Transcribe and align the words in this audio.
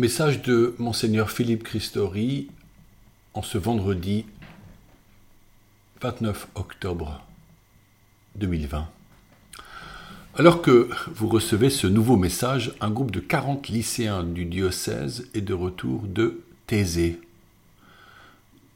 Message 0.00 0.40
de 0.40 0.74
Monseigneur 0.78 1.30
Philippe 1.30 1.62
Christori 1.62 2.48
en 3.34 3.42
ce 3.42 3.58
vendredi 3.58 4.24
29 6.00 6.48
octobre 6.54 7.22
2020. 8.36 8.88
Alors 10.36 10.62
que 10.62 10.88
vous 11.08 11.28
recevez 11.28 11.68
ce 11.68 11.86
nouveau 11.86 12.16
message, 12.16 12.72
un 12.80 12.90
groupe 12.90 13.10
de 13.10 13.20
40 13.20 13.68
lycéens 13.68 14.24
du 14.24 14.46
diocèse 14.46 15.28
est 15.34 15.42
de 15.42 15.52
retour 15.52 16.04
de 16.04 16.40
Thésée. 16.66 17.20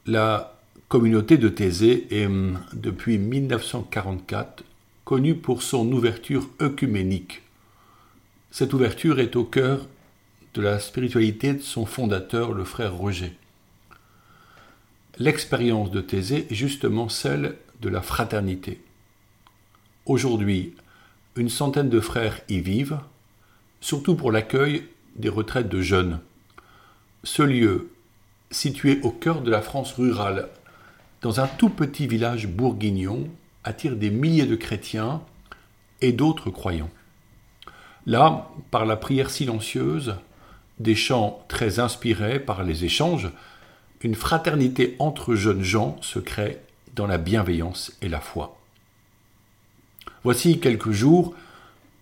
La 0.05 0.59
communauté 0.89 1.39
de 1.39 1.49
Thésée 1.49 2.05
est, 2.11 2.29
depuis 2.73 3.17
1944, 3.17 4.63
connue 5.05 5.33
pour 5.33 5.63
son 5.63 5.91
ouverture 5.91 6.47
œcuménique. 6.61 7.41
Cette 8.51 8.73
ouverture 8.73 9.19
est 9.19 9.35
au 9.35 9.43
cœur 9.43 9.87
de 10.55 10.61
la 10.61 10.79
spiritualité 10.79 11.53
de 11.53 11.61
son 11.61 11.85
fondateur, 11.85 12.53
le 12.53 12.63
frère 12.63 12.95
Roger. 12.95 13.37
L'expérience 15.17 15.91
de 15.91 15.99
Thésée 15.99 16.47
est 16.49 16.55
justement 16.55 17.09
celle 17.09 17.57
de 17.81 17.89
la 17.89 18.01
fraternité. 18.01 18.81
Aujourd'hui, 20.05 20.73
une 21.35 21.49
centaine 21.49 21.89
de 21.89 21.99
frères 21.99 22.39
y 22.47 22.59
vivent, 22.59 22.99
surtout 23.81 24.15
pour 24.15 24.31
l'accueil 24.31 24.85
des 25.17 25.27
retraites 25.27 25.67
de 25.67 25.81
jeunes. 25.81 26.19
Ce 27.25 27.41
lieu, 27.41 27.91
situé 28.49 29.01
au 29.03 29.11
cœur 29.11 29.41
de 29.41 29.51
la 29.51 29.61
France 29.61 29.93
rurale, 29.93 30.47
dans 31.21 31.41
un 31.41 31.47
tout 31.47 31.69
petit 31.69 32.07
village 32.07 32.47
bourguignon, 32.47 33.27
attire 33.65 33.97
des 33.97 34.09
milliers 34.09 34.45
de 34.45 34.55
chrétiens 34.55 35.21
et 35.99 36.13
d'autres 36.13 36.49
croyants. 36.49 36.91
Là, 38.05 38.49
par 38.71 38.85
la 38.85 38.95
prière 38.95 39.29
silencieuse, 39.29 40.15
des 40.79 40.95
chants 40.95 41.43
très 41.47 41.79
inspirés 41.79 42.39
par 42.39 42.63
les 42.63 42.85
échanges, 42.85 43.29
une 44.01 44.15
fraternité 44.15 44.95
entre 44.99 45.35
jeunes 45.35 45.63
gens 45.63 45.97
se 46.01 46.19
crée 46.19 46.59
dans 46.95 47.07
la 47.07 47.17
bienveillance 47.17 47.91
et 48.01 48.09
la 48.09 48.19
foi. 48.19 48.57
Voici 50.23 50.59
quelques 50.59 50.91
jours, 50.91 51.33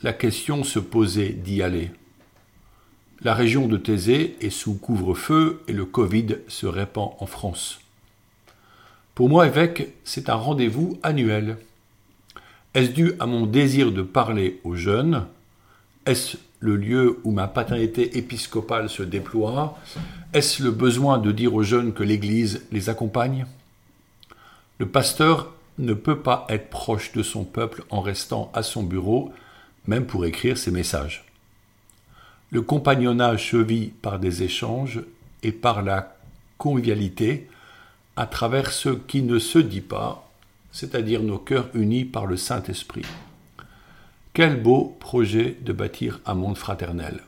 la 0.01 0.13
question 0.13 0.63
se 0.63 0.79
posait 0.79 1.29
d'y 1.29 1.61
aller. 1.61 1.91
La 3.21 3.33
région 3.33 3.67
de 3.67 3.77
Thésée 3.77 4.35
est 4.41 4.49
sous 4.49 4.75
couvre-feu 4.75 5.61
et 5.67 5.73
le 5.73 5.85
Covid 5.85 6.37
se 6.47 6.65
répand 6.65 7.11
en 7.19 7.25
France. 7.25 7.79
Pour 9.15 9.29
moi, 9.29 9.47
évêque, 9.47 9.93
c'est 10.03 10.29
un 10.29 10.35
rendez-vous 10.35 10.99
annuel. 11.03 11.57
Est-ce 12.73 12.91
dû 12.91 13.13
à 13.19 13.27
mon 13.27 13.45
désir 13.45 13.91
de 13.91 14.01
parler 14.01 14.59
aux 14.63 14.75
jeunes? 14.75 15.27
Est-ce 16.05 16.37
le 16.63 16.77
lieu 16.77 17.19
où 17.25 17.31
ma 17.31 17.49
paternité 17.49 18.17
épiscopale 18.17 18.89
se 18.89 19.03
déploie 19.03 19.77
Est-ce 20.31 20.63
le 20.63 20.71
besoin 20.71 21.17
de 21.17 21.33
dire 21.33 21.53
aux 21.53 21.61
jeunes 21.61 21.91
que 21.91 22.03
l'Église 22.03 22.65
les 22.71 22.89
accompagne? 22.89 23.45
Le 24.77 24.87
pasteur 24.87 25.51
ne 25.77 25.93
peut 25.93 26.19
pas 26.19 26.45
être 26.47 26.69
proche 26.69 27.11
de 27.11 27.21
son 27.21 27.43
peuple 27.43 27.83
en 27.89 27.99
restant 27.99 28.49
à 28.53 28.63
son 28.63 28.81
bureau, 28.81 29.33
même 29.87 30.05
pour 30.05 30.25
écrire 30.25 30.57
ses 30.57 30.71
messages. 30.71 31.25
Le 32.49 32.61
compagnonnage 32.61 33.51
se 33.51 33.57
vit 33.57 33.87
par 33.87 34.17
des 34.17 34.43
échanges 34.43 35.01
et 35.43 35.51
par 35.51 35.81
la 35.81 36.15
convivialité 36.57 37.49
à 38.15 38.25
travers 38.25 38.71
ce 38.71 38.89
qui 38.89 39.21
ne 39.21 39.37
se 39.37 39.59
dit 39.59 39.81
pas, 39.81 40.31
c'est-à-dire 40.71 41.23
nos 41.23 41.39
cœurs 41.39 41.67
unis 41.73 42.05
par 42.05 42.25
le 42.25 42.37
Saint-Esprit. 42.37 43.05
Quel 44.33 44.59
beau 44.59 44.97
projet 44.99 45.55
de 45.61 45.73
bâtir 45.73 46.19
un 46.25 46.33
monde 46.33 46.57
fraternel. 46.57 47.19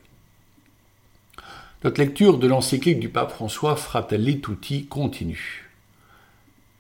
Notre 1.83 2.01
lecture 2.01 2.39
de 2.39 2.47
l'encyclique 2.47 2.99
du 2.99 3.09
pape 3.09 3.29
François 3.29 3.75
Fratelli 3.75 4.41
Tutti 4.41 4.87
continue. 4.87 5.69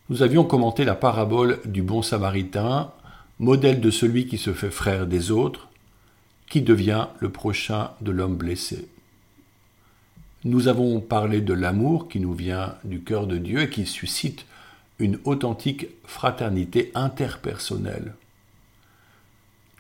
Nous 0.09 0.23
avions 0.23 0.43
commenté 0.43 0.83
la 0.83 0.95
parabole 0.95 1.59
du 1.65 1.83
bon 1.83 2.01
samaritain, 2.01 2.91
modèle 3.37 3.79
de 3.79 3.91
celui 3.91 4.25
qui 4.25 4.39
se 4.39 4.51
fait 4.51 4.71
frère 4.71 5.05
des 5.05 5.29
autres, 5.29 5.67
qui 6.49 6.63
devient 6.63 7.05
le 7.19 7.29
prochain 7.29 7.91
de 8.01 8.09
l'homme 8.09 8.35
blessé. 8.35 8.87
Nous 10.43 10.67
avons 10.67 11.01
parlé 11.01 11.39
de 11.39 11.53
l'amour 11.53 12.07
qui 12.07 12.19
nous 12.19 12.33
vient 12.33 12.77
du 12.83 13.01
cœur 13.01 13.27
de 13.27 13.37
Dieu 13.37 13.61
et 13.61 13.69
qui 13.69 13.85
suscite 13.85 14.47
une 14.97 15.19
authentique 15.23 15.85
fraternité 16.03 16.91
interpersonnelle. 16.95 18.15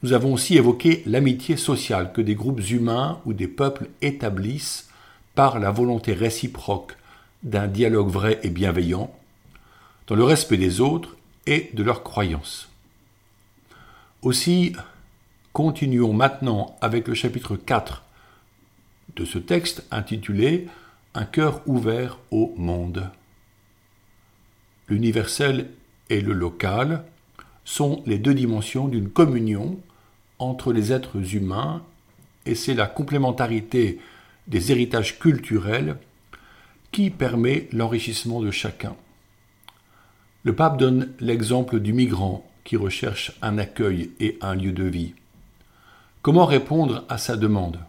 Nous 0.05 0.13
avons 0.13 0.33
aussi 0.33 0.55
évoqué 0.55 1.01
l'amitié 1.07 1.57
sociale 1.57 2.13
que 2.13 2.21
des 2.21 2.35
groupes 2.35 2.61
humains 2.69 3.19
ou 3.25 3.33
des 3.33 3.47
peuples 3.47 3.89
établissent 4.03 4.87
par 5.33 5.57
la 5.57 5.71
volonté 5.71 6.13
réciproque 6.13 6.95
d'un 7.41 7.65
dialogue 7.65 8.09
vrai 8.09 8.39
et 8.43 8.51
bienveillant, 8.51 9.11
dans 10.05 10.13
le 10.13 10.23
respect 10.23 10.57
des 10.57 10.79
autres 10.79 11.17
et 11.47 11.71
de 11.73 11.81
leurs 11.81 12.03
croyances. 12.03 12.69
Aussi, 14.21 14.75
continuons 15.53 16.13
maintenant 16.13 16.77
avec 16.81 17.07
le 17.07 17.15
chapitre 17.15 17.55
4 17.55 18.03
de 19.15 19.25
ce 19.25 19.39
texte 19.39 19.87
intitulé 19.89 20.67
Un 21.15 21.25
cœur 21.25 21.63
ouvert 21.65 22.19
au 22.29 22.53
monde. 22.57 23.09
L'universel 24.87 25.71
et 26.11 26.21
le 26.21 26.33
local 26.33 27.05
sont 27.63 28.03
les 28.05 28.19
deux 28.19 28.35
dimensions 28.35 28.87
d'une 28.87 29.09
communion 29.09 29.79
entre 30.39 30.73
les 30.73 30.91
êtres 30.91 31.35
humains 31.35 31.83
et 32.45 32.55
c'est 32.55 32.73
la 32.73 32.87
complémentarité 32.87 33.99
des 34.47 34.71
héritages 34.71 35.19
culturels 35.19 35.97
qui 36.91 37.09
permet 37.09 37.67
l'enrichissement 37.71 38.41
de 38.41 38.51
chacun. 38.51 38.95
Le 40.43 40.55
pape 40.55 40.77
donne 40.77 41.11
l'exemple 41.19 41.79
du 41.79 41.91
migrant 41.91 42.45
qui 42.63 42.77
recherche 42.77 43.31
un 43.41 43.57
accueil 43.57 44.11
et 44.19 44.37
un 44.41 44.55
lieu 44.55 44.71
de 44.71 44.83
vie. 44.83 45.13
Comment 46.21 46.45
répondre 46.45 47.03
à 47.09 47.17
sa 47.17 47.35
demande? 47.37 47.79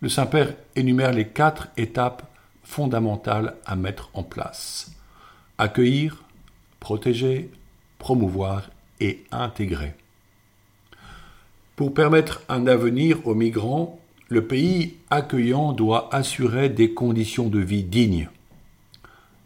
Le 0.00 0.08
Saint-Père 0.08 0.54
énumère 0.76 1.12
les 1.12 1.28
quatre 1.28 1.68
étapes 1.76 2.22
fondamentales 2.62 3.56
à 3.66 3.74
mettre 3.74 4.10
en 4.14 4.22
place. 4.22 4.92
Accueillir, 5.58 6.22
protéger, 6.78 7.50
promouvoir 7.98 8.70
et 9.00 9.24
intégrer. 9.32 9.94
Pour 11.78 11.94
permettre 11.94 12.42
un 12.48 12.66
avenir 12.66 13.24
aux 13.24 13.36
migrants, 13.36 14.00
le 14.28 14.44
pays 14.44 14.96
accueillant 15.10 15.72
doit 15.72 16.12
assurer 16.12 16.68
des 16.68 16.92
conditions 16.92 17.46
de 17.46 17.60
vie 17.60 17.84
dignes, 17.84 18.28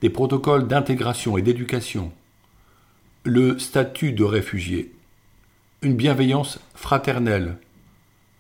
des 0.01 0.09
protocoles 0.09 0.67
d'intégration 0.67 1.37
et 1.37 1.43
d'éducation, 1.43 2.11
le 3.25 3.59
statut 3.59 4.13
de 4.13 4.25
réfugié, 4.25 4.95
une 5.83 5.95
bienveillance 5.95 6.59
fraternelle, 6.75 7.59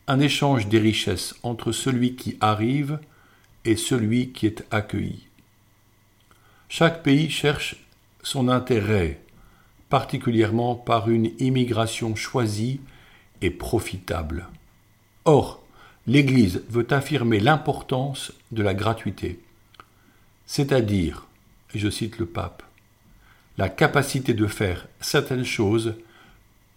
un 0.07 0.21
échange 0.21 0.69
des 0.69 0.79
richesses 0.79 1.35
entre 1.43 1.71
celui 1.71 2.17
qui 2.17 2.39
arrive 2.41 2.99
et 3.67 3.77
celui 3.77 4.31
qui 4.31 4.47
est 4.47 4.65
accueilli. 4.71 5.27
Chaque 6.71 7.03
pays 7.03 7.29
cherche 7.29 7.77
son 8.23 8.49
intérêt, 8.49 9.21
particulièrement 9.91 10.77
par 10.77 11.11
une 11.11 11.33
immigration 11.41 12.17
choisie 12.17 12.81
profitable. 13.51 14.47
Or, 15.25 15.63
l'Église 16.07 16.63
veut 16.69 16.87
affirmer 16.93 17.41
l'importance 17.41 18.33
de 18.51 18.63
la 18.63 18.75
gratuité, 18.75 19.41
c'est-à-dire, 20.47 21.27
et 21.75 21.79
je 21.79 21.89
cite 21.89 22.19
le 22.19 22.27
pape, 22.27 22.63
la 23.59 23.69
capacité 23.69 24.35
de 24.35 24.47
faire 24.47 24.89
certaines 25.01 25.45
choses 25.45 25.95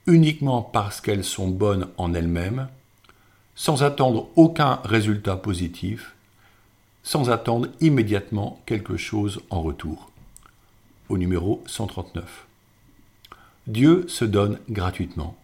uniquement 0.08 0.62
parce 0.62 1.02
qu'elles 1.02 1.24
sont 1.24 1.48
bonnes 1.48 1.88
en 1.98 2.14
elles-mêmes, 2.14 2.68
sans 3.56 3.84
attendre 3.84 4.30
aucun 4.36 4.82
résultat 4.84 5.38
positif, 5.38 6.14
sans 7.04 7.30
attendre 7.30 7.70
immédiatement 7.82 8.62
quelque 8.66 8.98
chose 8.98 9.42
en 9.50 9.62
retour. 9.62 10.12
Au 11.10 11.18
numéro 11.18 11.64
139. 11.68 12.46
Dieu 13.68 14.06
se 14.08 14.26
donne 14.26 14.60
gratuitement. 14.70 15.38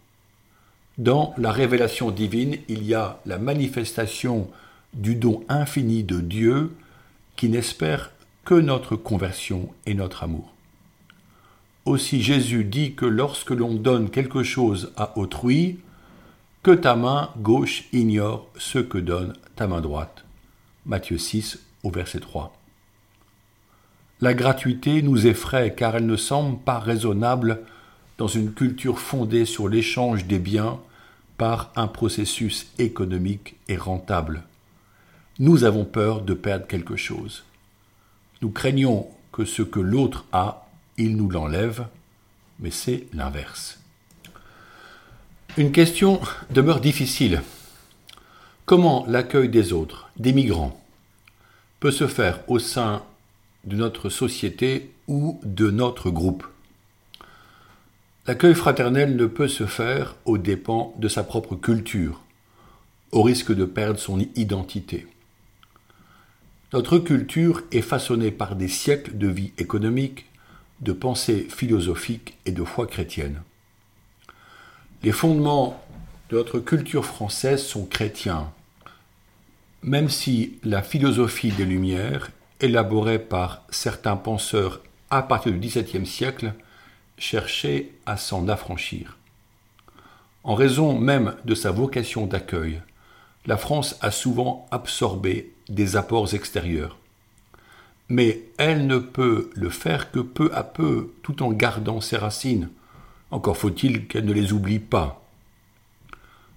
Dans 0.98 1.34
la 1.38 1.52
révélation 1.52 2.12
divine, 2.12 2.58
il 2.68 2.84
y 2.84 2.94
a 2.94 3.20
la 3.26 3.38
manifestation 3.38 4.50
du 4.94 5.16
don 5.16 5.44
infini 5.48 6.04
de 6.04 6.20
Dieu 6.20 6.76
qui 7.36 7.50
n'espère 7.50 8.12
que 8.44 8.56
notre 8.56 8.96
conversion 8.96 9.70
et 9.86 9.94
notre 9.94 10.24
amour. 10.24 10.54
Aussi 11.86 12.22
Jésus 12.22 12.64
dit 12.64 12.94
que 12.94 13.06
lorsque 13.06 13.52
l'on 13.52 13.74
donne 13.74 14.10
quelque 14.10 14.44
chose 14.44 14.92
à 14.98 15.18
autrui, 15.18 15.80
que 16.62 16.72
ta 16.72 16.96
main 16.96 17.32
gauche 17.38 17.86
ignore 17.92 18.48
ce 18.58 18.78
que 18.78 19.00
donne 19.00 19.34
ta 19.56 19.66
main 19.66 19.82
droite. 19.82 20.26
Matthieu 20.86 21.18
6 21.18 21.60
au 21.84 21.90
verset 21.90 22.20
3. 22.20 22.56
La 24.20 24.36
gratuité 24.36 25.02
nous 25.02 25.26
effraie 25.26 25.74
car 25.74 25.96
elle 25.96 26.06
ne 26.06 26.16
semble 26.16 26.60
pas 26.60 26.78
raisonnable 26.78 27.62
dans 28.22 28.28
une 28.28 28.54
culture 28.54 29.00
fondée 29.00 29.46
sur 29.46 29.68
l'échange 29.68 30.26
des 30.26 30.38
biens 30.38 30.80
par 31.40 31.72
un 31.76 31.88
processus 31.88 32.68
économique 32.78 33.56
et 33.68 33.76
rentable. 33.76 34.44
nous 35.40 35.64
avons 35.64 35.86
peur 35.86 36.22
de 36.22 36.36
perdre 36.36 36.68
quelque 36.68 36.96
chose. 36.96 37.44
Nous 38.44 38.52
craignons 38.52 39.08
que 39.32 39.44
ce 39.44 39.64
que 39.64 39.80
l'autre 39.80 40.26
a, 40.34 40.68
il 41.00 41.18
nous 41.18 41.32
l'enlève, 41.32 41.88
mais 42.60 42.70
c'est 42.70 43.08
l'inverse. 43.12 43.80
Une 45.58 45.72
question 45.72 46.22
demeure 46.52 46.80
difficile. 46.80 47.42
Comment 48.68 49.04
l'accueil 49.08 49.50
des 49.50 49.74
autres, 49.74 50.12
des 50.18 50.32
migrants, 50.32 50.80
peut 51.80 51.90
se 51.90 52.06
faire 52.06 52.40
au 52.48 52.60
sein 52.60 53.02
de 53.64 53.76
notre 53.76 54.10
société 54.10 54.92
ou 55.08 55.42
de 55.44 55.72
notre 55.72 56.12
groupe? 56.12 56.51
L'accueil 58.32 58.56
fraternel 58.56 59.18
ne 59.18 59.26
peut 59.26 59.50
se 59.50 59.66
faire 59.66 60.16
aux 60.24 60.38
dépens 60.38 60.96
de 60.98 61.10
sa 61.10 61.22
propre 61.22 61.58
culture, 61.58 62.22
au 63.12 63.24
risque 63.24 63.54
de 63.54 63.66
perdre 63.66 64.00
son 64.00 64.26
identité. 64.38 65.06
Notre 66.72 66.98
culture 66.98 67.62
est 67.74 67.82
façonnée 67.82 68.32
par 68.32 68.56
des 68.56 68.70
siècles 68.70 69.18
de 69.18 69.28
vie 69.28 69.52
économique, 69.58 70.28
de 70.80 70.94
pensée 70.94 71.46
philosophique 71.50 72.38
et 72.46 72.54
de 72.54 72.64
foi 72.64 72.88
chrétienne. 72.88 73.42
Les 75.04 75.12
fondements 75.12 75.84
de 76.30 76.38
notre 76.38 76.60
culture 76.60 77.04
française 77.04 77.62
sont 77.62 77.84
chrétiens, 77.84 78.50
même 79.84 80.08
si 80.08 80.58
la 80.64 80.82
philosophie 80.82 81.52
des 81.52 81.66
Lumières, 81.66 82.32
élaborée 82.62 83.20
par 83.20 83.66
certains 83.72 84.16
penseurs 84.16 84.80
à 85.10 85.22
partir 85.22 85.52
du 85.52 85.60
XVIIe 85.60 86.06
siècle, 86.06 86.54
cherchait 87.22 87.92
à 88.06 88.18
s'en 88.18 88.48
affranchir. 88.48 89.18
En 90.44 90.56
raison 90.56 90.98
même 90.98 91.36
de 91.46 91.54
sa 91.54 91.72
vocation 91.72 92.26
d'accueil, 92.26 92.82
la 93.46 93.58
France 93.58 93.96
a 94.02 94.12
souvent 94.12 94.68
absorbé 94.72 95.54
des 95.70 95.96
apports 95.96 96.34
extérieurs. 96.34 96.98
Mais 98.10 98.42
elle 98.58 98.88
ne 98.88 98.98
peut 98.98 99.52
le 99.54 99.70
faire 99.70 100.12
que 100.12 100.20
peu 100.20 100.50
à 100.54 100.64
peu, 100.64 101.14
tout 101.22 101.44
en 101.44 101.52
gardant 101.52 102.02
ses 102.02 102.18
racines. 102.18 102.70
Encore 103.30 103.56
faut-il 103.56 104.08
qu'elle 104.08 104.26
ne 104.26 104.34
les 104.34 104.52
oublie 104.52 104.80
pas. 104.80 105.24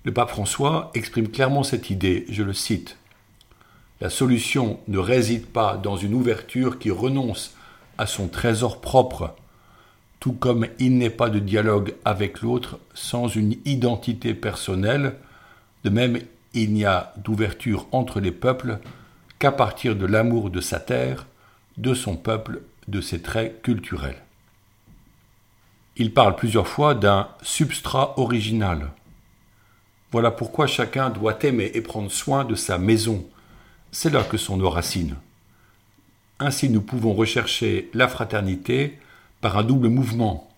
Le 0.03 0.13
pape 0.13 0.31
François 0.31 0.91
exprime 0.95 1.29
clairement 1.29 1.63
cette 1.63 1.91
idée, 1.91 2.25
je 2.29 2.43
le 2.43 2.53
cite. 2.53 2.97
La 4.01 4.11
solution 4.11 4.81
ne 4.89 4.99
réside 4.99 5.47
pas 5.47 5.77
dans 5.77 5.97
une 5.97 6.15
ouverture 6.15 6.79
qui 6.79 6.91
renonce 6.91 7.55
à 7.97 8.07
son 8.07 8.29
trésor 8.29 8.81
propre, 8.81 9.37
tout 10.25 10.33
comme 10.33 10.67
il 10.79 10.97
n'est 10.97 11.11
pas 11.11 11.29
de 11.29 11.39
dialogue 11.39 11.97
avec 12.07 12.41
l'autre 12.41 12.79
sans 12.95 13.29
une 13.29 13.57
identité 13.67 14.33
personnelle, 14.33 15.17
de 15.85 15.91
même 15.91 16.19
il 16.55 16.73
n'y 16.73 16.87
a 16.87 17.13
d'ouverture 17.19 17.87
entre 17.93 18.21
les 18.21 18.33
peuples 18.33 18.79
qu'à 19.39 19.53
partir 19.53 19.95
de 19.95 20.07
l'amour 20.07 20.49
de 20.49 20.63
sa 20.63 20.81
terre, 20.81 21.27
de 21.77 21.93
son 21.93 22.17
peuple, 22.17 22.63
de 22.89 23.03
ses 23.03 23.21
traits 23.21 23.61
culturels. 23.61 24.23
Il 25.99 26.15
parle 26.15 26.37
plusieurs 26.37 26.69
fois 26.69 26.95
d'un 26.95 27.29
substrat 27.43 28.19
original. 28.19 28.93
Voilà 30.11 30.31
pourquoi 30.31 30.67
chacun 30.67 31.11
doit 31.11 31.37
aimer 31.45 31.71
et 31.75 31.83
prendre 31.83 32.11
soin 32.11 32.47
de 32.47 32.55
sa 32.55 32.79
maison. 32.79 33.27
C'est 33.93 34.09
là 34.09 34.25
que 34.25 34.39
sont 34.39 34.57
nos 34.57 34.71
racines. 34.71 35.17
Ainsi 36.39 36.71
nous 36.71 36.81
pouvons 36.81 37.13
rechercher 37.13 37.91
la 37.93 38.09
fraternité 38.09 38.99
par 39.45 39.59
un 39.59 39.63
double 39.63 39.89
mouvement. 39.89 40.49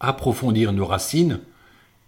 Approfondir 0.00 0.74
nos 0.74 0.84
racines 0.84 1.40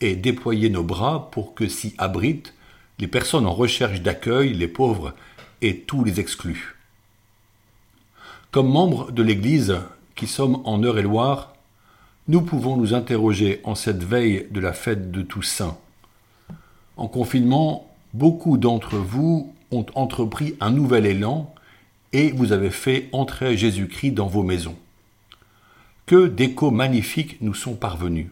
et 0.02 0.16
déployer 0.16 0.68
nos 0.68 0.82
bras 0.82 1.30
pour 1.30 1.54
que 1.54 1.66
s'y 1.66 1.94
abritent 1.96 2.52
les 2.98 3.06
personnes 3.06 3.46
en 3.46 3.54
recherche 3.54 4.02
d'accueil, 4.02 4.52
les 4.52 4.68
pauvres 4.68 5.14
et 5.62 5.78
tous 5.78 6.04
les 6.04 6.20
exclus. 6.20 6.76
Comme 8.50 8.68
membres 8.70 9.12
de 9.12 9.22
l'Église 9.22 9.78
qui 10.14 10.26
sommes 10.26 10.60
en 10.66 10.82
Eure-et-Loire, 10.82 11.54
nous 12.26 12.42
pouvons 12.42 12.76
nous 12.76 12.92
interroger 12.92 13.62
en 13.64 13.74
cette 13.74 14.04
veille 14.04 14.46
de 14.50 14.60
la 14.60 14.74
fête 14.74 15.10
de 15.10 15.22
Toussaint. 15.22 15.78
En 16.98 17.08
confinement, 17.08 17.90
beaucoup 18.12 18.58
d'entre 18.58 18.98
vous 18.98 19.54
ont 19.70 19.86
entrepris 19.94 20.54
un 20.60 20.70
nouvel 20.70 21.06
élan 21.06 21.54
et 22.12 22.30
vous 22.30 22.52
avez 22.52 22.68
fait 22.68 23.08
entrer 23.12 23.56
Jésus-Christ 23.56 24.10
dans 24.10 24.26
vos 24.26 24.42
maisons. 24.42 24.76
Que 26.08 26.26
d'échos 26.26 26.70
magnifiques 26.70 27.36
nous 27.42 27.52
sont 27.52 27.74
parvenus. 27.74 28.28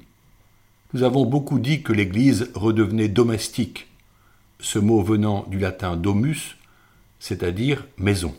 Nous 0.94 1.02
avons 1.02 1.26
beaucoup 1.26 1.58
dit 1.58 1.82
que 1.82 1.92
l'Église 1.92 2.50
redevenait 2.54 3.10
domestique, 3.10 3.88
ce 4.60 4.78
mot 4.78 5.02
venant 5.02 5.44
du 5.50 5.58
latin 5.58 5.94
domus, 5.94 6.56
c'est-à-dire 7.20 7.84
maison. 7.98 8.34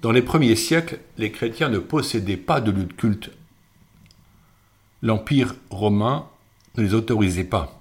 Dans 0.00 0.10
les 0.10 0.22
premiers 0.22 0.56
siècles, 0.56 0.98
les 1.16 1.30
chrétiens 1.30 1.68
ne 1.68 1.78
possédaient 1.78 2.36
pas 2.36 2.60
de 2.60 2.72
lieu 2.72 2.86
de 2.86 2.92
culte. 2.92 3.30
L'Empire 5.00 5.54
romain 5.70 6.26
ne 6.76 6.82
les 6.82 6.92
autorisait 6.92 7.44
pas. 7.44 7.80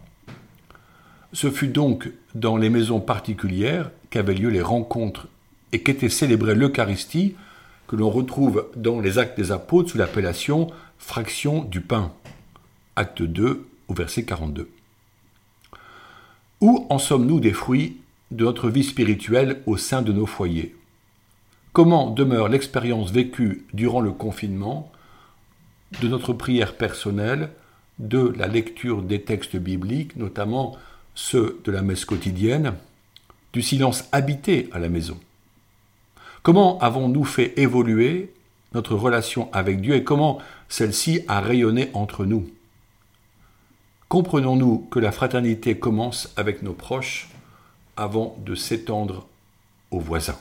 Ce 1.33 1.49
fut 1.49 1.69
donc 1.69 2.11
dans 2.35 2.57
les 2.57 2.69
maisons 2.69 2.99
particulières 2.99 3.89
qu'avaient 4.11 4.35
lieu 4.35 4.49
les 4.49 4.61
rencontres 4.61 5.27
et 5.71 5.81
qu'était 5.81 6.09
célébrée 6.09 6.53
l'Eucharistie 6.53 7.33
que 7.87 7.95
l'on 7.95 8.09
retrouve 8.09 8.67
dans 8.75 8.99
les 8.99 9.17
actes 9.19 9.37
des 9.37 9.51
apôtres 9.51 9.91
sous 9.91 9.97
l'appellation 9.97 10.67
fraction 10.97 11.63
du 11.63 11.81
pain. 11.81 12.13
Acte 12.95 13.21
2 13.21 13.67
au 13.87 13.93
verset 13.93 14.23
42. 14.23 14.69
Où 16.61 16.87
en 16.89 16.97
sommes-nous 16.97 17.39
des 17.39 17.53
fruits 17.53 17.97
de 18.31 18.45
notre 18.45 18.69
vie 18.69 18.83
spirituelle 18.83 19.61
au 19.65 19.77
sein 19.77 20.01
de 20.01 20.11
nos 20.11 20.25
foyers? 20.25 20.75
Comment 21.73 22.09
demeure 22.09 22.47
l'expérience 22.47 23.11
vécue 23.11 23.65
durant 23.73 23.99
le 23.99 24.11
confinement 24.11 24.91
de 26.01 26.07
notre 26.07 26.33
prière 26.33 26.77
personnelle, 26.77 27.49
de 27.99 28.33
la 28.37 28.47
lecture 28.47 29.01
des 29.01 29.21
textes 29.21 29.57
bibliques, 29.57 30.15
notamment 30.15 30.77
ceux 31.13 31.61
de 31.63 31.71
la 31.71 31.81
messe 31.81 32.05
quotidienne, 32.05 32.75
du 33.53 33.61
silence 33.61 34.05
habité 34.11 34.69
à 34.71 34.79
la 34.79 34.89
maison? 34.89 35.19
Comment 36.45 36.77
avons-nous 36.77 37.23
fait 37.23 37.57
évoluer 37.57 38.31
notre 38.75 38.93
relation 38.93 39.49
avec 39.51 39.81
Dieu 39.81 39.95
et 39.95 40.03
comment 40.03 40.37
celle-ci 40.69 41.21
a 41.27 41.41
rayonné 41.41 41.89
entre 41.93 42.23
nous? 42.23 42.47
Comprenons-nous 44.09 44.85
que 44.91 44.99
la 44.99 45.11
fraternité 45.11 45.79
commence 45.79 46.31
avec 46.37 46.61
nos 46.61 46.73
proches 46.73 47.29
avant 47.97 48.37
de 48.45 48.53
s'étendre 48.53 49.25
aux 49.89 49.99
voisins. 49.99 50.37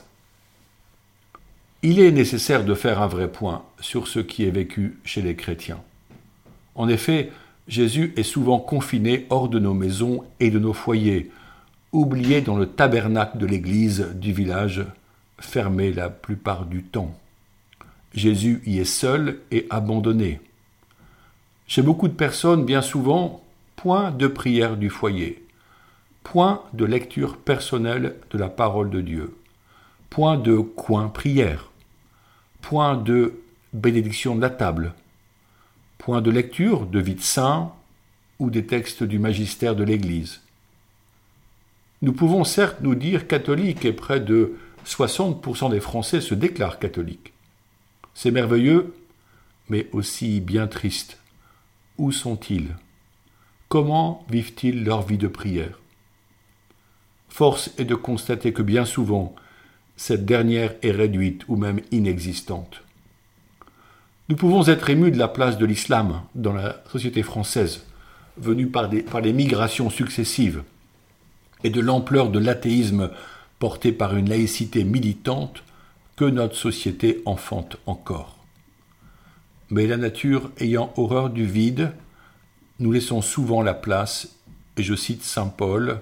Il 1.81 1.99
est 1.99 2.11
nécessaire 2.11 2.65
de 2.65 2.75
faire 2.75 3.01
un 3.01 3.07
vrai 3.07 3.27
point 3.27 3.63
sur 3.79 4.07
ce 4.07 4.19
qui 4.19 4.45
est 4.45 4.51
vécu 4.51 4.99
chez 5.05 5.23
les 5.23 5.35
chrétiens. 5.35 5.81
En 6.75 6.87
effet, 6.87 7.31
Jésus 7.67 8.13
est 8.15 8.21
souvent 8.21 8.59
confiné 8.59 9.25
hors 9.31 9.49
de 9.49 9.57
nos 9.57 9.73
maisons 9.73 10.23
et 10.39 10.51
de 10.51 10.59
nos 10.59 10.73
foyers, 10.73 11.31
oublié 11.91 12.41
dans 12.41 12.57
le 12.57 12.67
tabernacle 12.67 13.39
de 13.39 13.47
l'église 13.47 14.09
du 14.13 14.33
village, 14.33 14.85
fermé 15.39 15.91
la 15.91 16.09
plupart 16.09 16.65
du 16.65 16.83
temps. 16.83 17.17
Jésus 18.13 18.61
y 18.65 18.79
est 18.79 18.85
seul 18.85 19.39
et 19.51 19.67
abandonné. 19.69 20.39
Chez 21.67 21.81
beaucoup 21.81 22.07
de 22.07 22.13
personnes, 22.13 22.65
bien 22.65 22.81
souvent, 22.81 23.43
point 23.75 24.11
de 24.11 24.27
prière 24.27 24.77
du 24.77 24.89
foyer, 24.89 25.43
point 26.23 26.63
de 26.73 26.85
lecture 26.85 27.37
personnelle 27.37 28.15
de 28.31 28.37
la 28.37 28.49
parole 28.49 28.89
de 28.89 29.01
Dieu, 29.01 29.35
point 30.09 30.37
de 30.37 30.57
coin 30.57 31.07
prière, 31.07 31.71
point 32.61 32.95
de 32.95 33.33
bénédiction 33.73 34.35
de 34.35 34.41
la 34.41 34.49
table, 34.49 34.93
point 35.97 36.21
de 36.21 36.31
lecture 36.31 36.85
de 36.85 36.99
vide 36.99 37.21
saint 37.21 37.73
ou 38.39 38.49
des 38.49 38.65
textes 38.65 39.03
du 39.03 39.19
magistère 39.19 39.75
de 39.75 39.83
l'Église. 39.83 40.41
Nous 42.01 42.13
pouvons 42.13 42.43
certes 42.43 42.81
nous 42.81 42.95
dire 42.95 43.27
catholiques 43.27 43.85
et 43.85 43.93
près 43.93 44.19
de 44.19 44.55
60% 44.85 45.71
des 45.71 45.79
Français 45.79 46.21
se 46.21 46.35
déclarent 46.35 46.79
catholiques. 46.79 47.33
C'est 48.13 48.31
merveilleux, 48.31 48.95
mais 49.69 49.87
aussi 49.91 50.39
bien 50.41 50.67
triste. 50.67 51.19
Où 51.97 52.11
sont-ils? 52.11 52.75
Comment 53.67 54.25
vivent-ils 54.29 54.83
leur 54.83 55.01
vie 55.01 55.17
de 55.17 55.27
prière? 55.27 55.79
Force 57.29 57.71
est 57.77 57.85
de 57.85 57.95
constater 57.95 58.53
que 58.53 58.61
bien 58.61 58.85
souvent, 58.85 59.35
cette 59.97 60.25
dernière 60.25 60.75
est 60.81 60.91
réduite 60.91 61.43
ou 61.47 61.55
même 61.55 61.81
inexistante. 61.91 62.83
Nous 64.29 64.35
pouvons 64.35 64.67
être 64.67 64.89
émus 64.89 65.11
de 65.11 65.17
la 65.17 65.27
place 65.27 65.57
de 65.57 65.65
l'islam 65.65 66.21
dans 66.35 66.53
la 66.53 66.81
société 66.91 67.23
française, 67.23 67.83
venue 68.37 68.67
par, 68.67 68.89
par 69.09 69.21
les 69.21 69.33
migrations 69.33 69.89
successives, 69.89 70.63
et 71.63 71.69
de 71.69 71.81
l'ampleur 71.81 72.29
de 72.29 72.39
l'athéisme 72.39 73.09
porté 73.59 73.91
par 73.91 74.15
une 74.15 74.29
laïcité 74.29 74.83
militante 74.83 75.63
que 76.15 76.25
notre 76.25 76.55
société 76.55 77.21
enfante 77.25 77.77
encore. 77.85 78.37
Mais 79.69 79.87
la 79.87 79.97
nature 79.97 80.51
ayant 80.59 80.93
horreur 80.97 81.29
du 81.29 81.45
vide, 81.45 81.91
nous 82.79 82.91
laissons 82.91 83.21
souvent 83.21 83.61
la 83.61 83.73
place, 83.73 84.35
et 84.77 84.83
je 84.83 84.95
cite 84.95 85.23
Saint 85.23 85.47
Paul, 85.47 86.01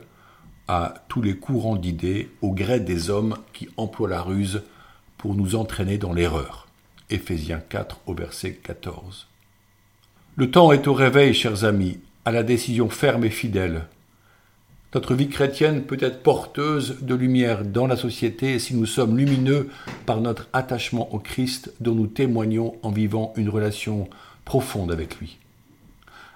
à 0.67 0.93
tous 1.07 1.21
les 1.21 1.37
courants 1.37 1.75
d'idées 1.75 2.29
au 2.41 2.51
gré 2.51 2.79
des 2.79 3.09
hommes 3.09 3.37
qui 3.53 3.69
emploient 3.77 4.09
la 4.09 4.21
ruse 4.21 4.63
pour 5.17 5.35
nous 5.35 5.55
entraîner 5.55 5.97
dans 5.97 6.13
l'erreur. 6.13 6.67
Éphésiens 7.09 7.61
4 7.69 7.99
au 8.07 8.13
verset 8.13 8.53
14. 8.53 9.27
Le 10.35 10.49
temps 10.49 10.71
est 10.71 10.87
au 10.87 10.93
réveil, 10.93 11.33
chers 11.33 11.63
amis, 11.63 11.99
à 12.25 12.31
la 12.31 12.43
décision 12.43 12.89
ferme 12.89 13.23
et 13.23 13.29
fidèle. 13.29 13.85
Notre 14.93 15.15
vie 15.15 15.27
chrétienne 15.27 15.85
peut 15.85 15.97
être 15.99 16.21
porteuse 16.21 16.97
de 17.01 17.15
lumière 17.15 17.65
dans 17.65 17.87
la 17.87 17.95
société 17.95 18.59
si 18.59 18.75
nous 18.75 18.85
sommes 18.85 19.17
lumineux 19.17 19.71
par 20.05 20.21
notre 20.21 20.49
attachement 20.53 21.11
au 21.15 21.17
Christ 21.17 21.73
dont 21.79 21.95
nous 21.95 22.05
témoignons 22.05 22.75
en 22.83 22.91
vivant 22.91 23.33
une 23.35 23.49
relation 23.49 24.07
profonde 24.45 24.91
avec 24.91 25.19
lui. 25.19 25.39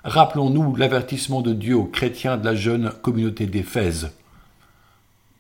Rappelons-nous 0.04 0.76
l'avertissement 0.76 1.44
de 1.44 1.54
Dieu 1.54 1.76
aux 1.76 1.86
chrétiens 1.86 2.38
de 2.38 2.46
la 2.46 2.56
jeune 2.56 2.92
communauté 3.04 3.46
d'Éphèse. 3.46 4.12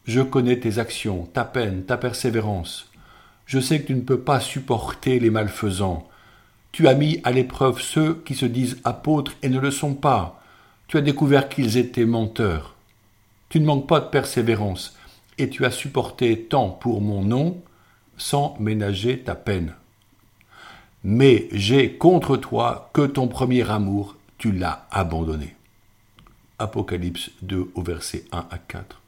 Je 0.05 0.21
connais 0.21 0.59
tes 0.59 0.77
actions, 0.77 1.27
ta 1.33 1.43
peine, 1.43 1.85
ta 1.85 1.97
persévérance. 1.97 2.91
Je 3.47 3.59
sais 3.59 3.81
que 3.81 3.87
tu 3.87 3.95
ne 3.95 4.01
peux 4.01 4.19
pas 4.19 4.39
supporter 4.39 5.19
les 5.19 5.31
malfaisants. 5.31 6.07
Tu 6.71 6.87
as 6.87 6.93
mis 6.93 7.19
à 7.23 7.31
l'épreuve 7.31 7.81
ceux 7.81 8.21
qui 8.25 8.35
se 8.35 8.45
disent 8.45 8.77
apôtres 8.83 9.33
et 9.41 9.49
ne 9.49 9.59
le 9.59 9.71
sont 9.71 9.95
pas. 9.95 10.39
Tu 10.87 10.97
as 10.97 11.01
découvert 11.01 11.49
qu'ils 11.49 11.77
étaient 11.77 12.05
menteurs. 12.05 12.76
Tu 13.49 13.59
ne 13.59 13.65
manques 13.65 13.87
pas 13.87 13.99
de 13.99 14.09
persévérance, 14.09 14.97
et 15.37 15.49
tu 15.49 15.65
as 15.65 15.71
supporté 15.71 16.43
tant 16.43 16.69
pour 16.69 17.01
mon 17.01 17.23
nom, 17.23 17.61
sans 18.17 18.57
ménager 18.59 19.19
ta 19.19 19.35
peine. 19.35 19.73
Mais 21.03 21.47
j'ai 21.51 21.93
contre 21.93 22.35
toi 22.37 22.89
que 22.93 23.05
ton 23.05 23.27
premier 23.27 23.69
amour, 23.69 24.17
tu 24.37 24.51
l'as 24.51 24.87
abandonné. 24.91 25.55
Apocalypse 26.59 27.31
2 27.43 27.71
au 27.75 27.81
verset 27.83 28.25
1 28.31 28.47
à 28.49 28.57
4. 28.57 29.01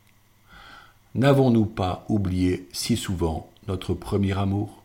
N'avons-nous 1.16 1.66
pas 1.66 2.06
oublié 2.08 2.68
si 2.72 2.96
souvent 2.96 3.50
notre 3.68 3.94
premier 3.94 4.38
amour? 4.38 4.84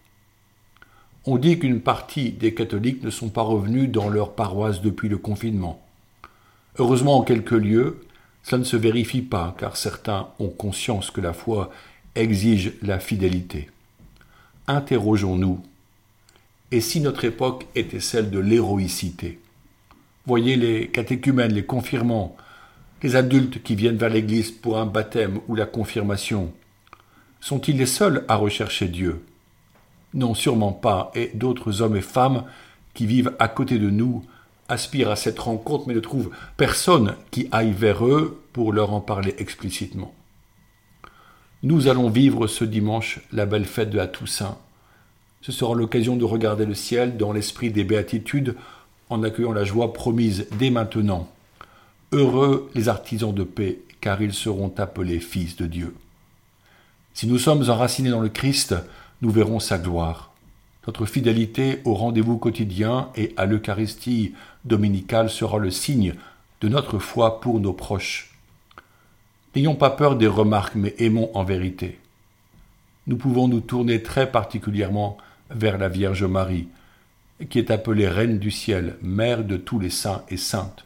On 1.26 1.38
dit 1.38 1.58
qu'une 1.58 1.80
partie 1.80 2.32
des 2.32 2.54
catholiques 2.54 3.02
ne 3.02 3.10
sont 3.10 3.28
pas 3.28 3.42
revenus 3.42 3.90
dans 3.90 4.08
leur 4.08 4.32
paroisse 4.34 4.80
depuis 4.80 5.08
le 5.08 5.18
confinement. 5.18 5.80
Heureusement, 6.78 7.18
en 7.18 7.22
quelques 7.22 7.52
lieux, 7.52 8.03
ça 8.44 8.58
ne 8.58 8.64
se 8.64 8.76
vérifie 8.76 9.22
pas, 9.22 9.56
car 9.58 9.76
certains 9.76 10.28
ont 10.38 10.50
conscience 10.50 11.10
que 11.10 11.22
la 11.22 11.32
foi 11.32 11.72
exige 12.14 12.74
la 12.82 13.00
fidélité. 13.00 13.70
Interrogeons-nous. 14.68 15.60
Et 16.70 16.80
si 16.80 17.00
notre 17.00 17.24
époque 17.24 17.66
était 17.74 18.00
celle 18.00 18.30
de 18.30 18.38
l'héroïcité? 18.38 19.40
Voyez 20.26 20.56
les 20.56 20.88
catéchumènes, 20.88 21.54
les 21.54 21.64
confirmants, 21.64 22.36
les 23.02 23.16
adultes 23.16 23.62
qui 23.62 23.74
viennent 23.74 23.96
vers 23.96 24.10
l'Église 24.10 24.50
pour 24.50 24.78
un 24.78 24.86
baptême 24.86 25.40
ou 25.48 25.54
la 25.54 25.66
confirmation. 25.66 26.52
Sont-ils 27.40 27.76
les 27.78 27.86
seuls 27.86 28.24
à 28.28 28.36
rechercher 28.36 28.88
Dieu? 28.88 29.24
Non, 30.12 30.34
sûrement 30.34 30.72
pas, 30.72 31.10
et 31.14 31.30
d'autres 31.34 31.80
hommes 31.80 31.96
et 31.96 32.02
femmes 32.02 32.44
qui 32.92 33.06
vivent 33.06 33.34
à 33.38 33.48
côté 33.48 33.78
de 33.78 33.90
nous 33.90 34.22
aspirent 34.68 35.10
à 35.10 35.16
cette 35.16 35.38
rencontre 35.38 35.88
mais 35.88 35.94
ne 35.94 36.00
trouvent 36.00 36.30
personne 36.56 37.14
qui 37.30 37.48
aille 37.52 37.72
vers 37.72 38.06
eux 38.06 38.42
pour 38.52 38.72
leur 38.72 38.92
en 38.92 39.00
parler 39.00 39.34
explicitement. 39.38 40.14
Nous 41.62 41.88
allons 41.88 42.10
vivre 42.10 42.46
ce 42.46 42.64
dimanche 42.64 43.20
la 43.32 43.46
belle 43.46 43.64
fête 43.64 43.90
de 43.90 43.96
la 43.96 44.06
Toussaint. 44.06 44.58
Ce 45.40 45.52
sera 45.52 45.74
l'occasion 45.74 46.16
de 46.16 46.24
regarder 46.24 46.66
le 46.66 46.74
ciel 46.74 47.16
dans 47.16 47.32
l'esprit 47.32 47.70
des 47.70 47.84
béatitudes 47.84 48.56
en 49.08 49.22
accueillant 49.22 49.52
la 49.52 49.64
joie 49.64 49.92
promise 49.92 50.46
dès 50.58 50.70
maintenant. 50.70 51.30
Heureux 52.12 52.70
les 52.74 52.88
artisans 52.88 53.34
de 53.34 53.44
paix, 53.44 53.80
car 54.00 54.20
ils 54.20 54.34
seront 54.34 54.72
appelés 54.76 55.20
fils 55.20 55.56
de 55.56 55.66
Dieu. 55.66 55.94
Si 57.14 57.26
nous 57.26 57.38
sommes 57.38 57.70
enracinés 57.70 58.10
dans 58.10 58.20
le 58.20 58.28
Christ, 58.28 58.74
nous 59.22 59.30
verrons 59.30 59.60
sa 59.60 59.78
gloire. 59.78 60.33
Notre 60.86 61.06
fidélité 61.06 61.80
au 61.84 61.94
rendez-vous 61.94 62.36
quotidien 62.36 63.08
et 63.16 63.32
à 63.36 63.46
l'Eucharistie 63.46 64.34
dominicale 64.64 65.30
sera 65.30 65.58
le 65.58 65.70
signe 65.70 66.14
de 66.60 66.68
notre 66.68 66.98
foi 66.98 67.40
pour 67.40 67.60
nos 67.60 67.72
proches. 67.72 68.38
N'ayons 69.54 69.76
pas 69.76 69.90
peur 69.90 70.16
des 70.16 70.26
remarques, 70.26 70.74
mais 70.74 70.94
aimons 70.98 71.30
en 71.34 71.44
vérité. 71.44 71.98
Nous 73.06 73.16
pouvons 73.16 73.48
nous 73.48 73.60
tourner 73.60 74.02
très 74.02 74.30
particulièrement 74.30 75.16
vers 75.50 75.78
la 75.78 75.88
Vierge 75.88 76.24
Marie, 76.24 76.68
qui 77.48 77.58
est 77.58 77.70
appelée 77.70 78.08
Reine 78.08 78.38
du 78.38 78.50
ciel, 78.50 78.96
Mère 79.02 79.44
de 79.44 79.56
tous 79.56 79.78
les 79.78 79.90
saints 79.90 80.22
et 80.28 80.36
saintes. 80.36 80.84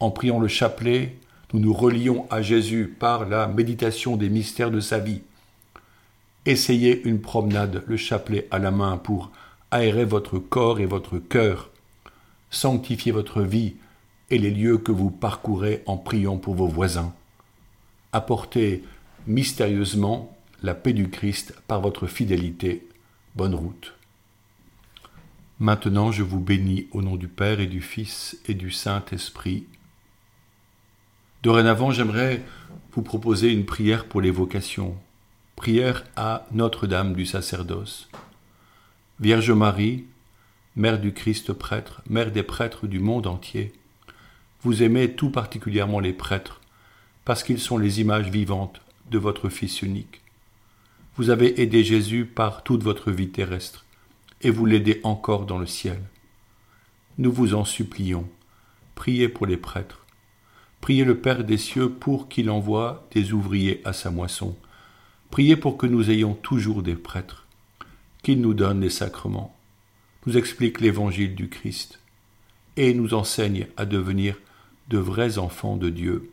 En 0.00 0.10
priant 0.10 0.40
le 0.40 0.48
chapelet, 0.48 1.16
nous 1.52 1.60
nous 1.60 1.72
relions 1.72 2.26
à 2.30 2.42
Jésus 2.42 2.94
par 2.98 3.28
la 3.28 3.46
méditation 3.46 4.16
des 4.16 4.28
mystères 4.28 4.70
de 4.70 4.80
sa 4.80 4.98
vie. 4.98 5.22
Essayez 6.44 7.02
une 7.06 7.20
promenade, 7.20 7.84
le 7.86 7.96
chapelet 7.96 8.48
à 8.50 8.58
la 8.58 8.70
main, 8.70 8.96
pour 8.96 9.30
aérer 9.70 10.04
votre 10.04 10.38
corps 10.38 10.80
et 10.80 10.86
votre 10.86 11.18
cœur, 11.18 11.70
sanctifier 12.50 13.12
votre 13.12 13.42
vie 13.42 13.76
et 14.30 14.38
les 14.38 14.50
lieux 14.50 14.78
que 14.78 14.92
vous 14.92 15.10
parcourez 15.10 15.82
en 15.86 15.96
priant 15.96 16.38
pour 16.38 16.54
vos 16.54 16.66
voisins. 16.66 17.14
Apportez 18.12 18.82
mystérieusement 19.26 20.36
la 20.62 20.74
paix 20.74 20.92
du 20.92 21.10
Christ 21.10 21.54
par 21.68 21.80
votre 21.80 22.06
fidélité. 22.06 22.88
Bonne 23.36 23.54
route. 23.54 23.94
Maintenant 25.60 26.10
je 26.10 26.22
vous 26.22 26.40
bénis 26.40 26.88
au 26.90 27.02
nom 27.02 27.16
du 27.16 27.28
Père 27.28 27.60
et 27.60 27.66
du 27.66 27.80
Fils 27.80 28.36
et 28.48 28.54
du 28.54 28.70
Saint-Esprit. 28.70 29.66
Dorénavant, 31.42 31.90
j'aimerais 31.90 32.42
vous 32.92 33.02
proposer 33.02 33.52
une 33.52 33.64
prière 33.64 34.06
pour 34.06 34.20
les 34.20 34.30
vocations. 34.30 34.96
Prière 35.62 36.02
à 36.16 36.44
Notre-Dame 36.50 37.14
du 37.14 37.24
sacerdoce. 37.24 38.08
Vierge 39.20 39.52
Marie, 39.52 40.06
Mère 40.74 40.98
du 40.98 41.12
Christ 41.12 41.52
prêtre, 41.52 42.02
Mère 42.10 42.32
des 42.32 42.42
prêtres 42.42 42.88
du 42.88 42.98
monde 42.98 43.28
entier, 43.28 43.72
vous 44.62 44.82
aimez 44.82 45.12
tout 45.12 45.30
particulièrement 45.30 46.00
les 46.00 46.14
prêtres, 46.14 46.60
parce 47.24 47.44
qu'ils 47.44 47.60
sont 47.60 47.78
les 47.78 48.00
images 48.00 48.28
vivantes 48.28 48.80
de 49.12 49.18
votre 49.18 49.48
Fils 49.50 49.82
unique. 49.82 50.22
Vous 51.14 51.30
avez 51.30 51.62
aidé 51.62 51.84
Jésus 51.84 52.24
par 52.24 52.64
toute 52.64 52.82
votre 52.82 53.12
vie 53.12 53.30
terrestre 53.30 53.84
et 54.40 54.50
vous 54.50 54.66
l'aidez 54.66 55.00
encore 55.04 55.46
dans 55.46 55.58
le 55.58 55.66
ciel. 55.66 56.02
Nous 57.18 57.30
vous 57.30 57.54
en 57.54 57.64
supplions, 57.64 58.28
priez 58.96 59.28
pour 59.28 59.46
les 59.46 59.58
prêtres, 59.58 60.04
priez 60.80 61.04
le 61.04 61.18
Père 61.18 61.44
des 61.44 61.56
cieux 61.56 61.88
pour 61.88 62.28
qu'il 62.28 62.50
envoie 62.50 63.06
des 63.12 63.32
ouvriers 63.32 63.80
à 63.84 63.92
sa 63.92 64.10
moisson, 64.10 64.56
priez 65.32 65.56
pour 65.56 65.78
que 65.78 65.86
nous 65.86 66.10
ayons 66.10 66.34
toujours 66.34 66.82
des 66.82 66.94
prêtres, 66.94 67.46
qu'il 68.22 68.42
nous 68.42 68.52
donne 68.52 68.82
les 68.82 68.90
sacrements, 68.90 69.56
nous 70.26 70.36
explique 70.36 70.80
l'évangile 70.80 71.34
du 71.34 71.48
Christ, 71.48 72.00
et 72.76 72.92
nous 72.92 73.14
enseigne 73.14 73.66
à 73.78 73.86
devenir 73.86 74.36
de 74.88 74.98
vrais 74.98 75.38
enfants 75.38 75.78
de 75.78 75.88
Dieu. 75.88 76.30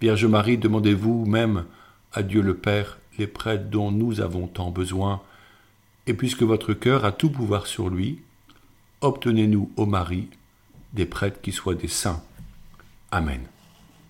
Vierge 0.00 0.26
Marie, 0.26 0.58
demandez-vous 0.58 1.26
même 1.26 1.64
à 2.12 2.24
Dieu 2.24 2.42
le 2.42 2.56
Père 2.56 2.98
les 3.18 3.28
prêtres 3.28 3.70
dont 3.70 3.92
nous 3.92 4.20
avons 4.20 4.48
tant 4.48 4.72
besoin, 4.72 5.22
et 6.08 6.14
puisque 6.14 6.42
votre 6.42 6.74
cœur 6.74 7.04
a 7.04 7.12
tout 7.12 7.30
pouvoir 7.30 7.68
sur 7.68 7.88
lui, 7.88 8.20
obtenez-nous, 9.00 9.70
ô 9.76 9.86
Marie, 9.86 10.28
des 10.92 11.06
prêtres 11.06 11.40
qui 11.40 11.52
soient 11.52 11.76
des 11.76 11.88
saints. 11.88 12.22
Amen. 13.12 13.51